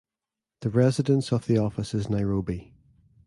The 0.61 0.71
residence 0.71 1.31
of 1.31 1.45
the 1.45 1.59
office 1.59 1.93
is 1.93 2.09
Nairobi. 2.09 2.73